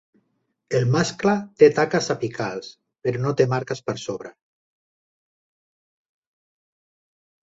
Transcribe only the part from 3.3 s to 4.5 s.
té marques per sobre.